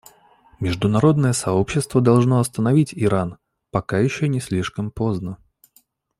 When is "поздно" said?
4.89-5.37